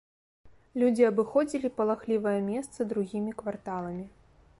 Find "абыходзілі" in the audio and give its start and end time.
1.09-1.69